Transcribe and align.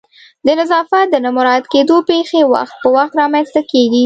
د 0.45 0.47
نظافت 0.59 1.05
د 1.09 1.15
نه 1.25 1.29
مراعت 1.37 1.65
کېدو 1.73 1.95
پیښې 2.09 2.41
وخت 2.53 2.75
په 2.81 2.87
وخت 2.95 3.13
رامنځته 3.21 3.61
کیږي 3.71 3.99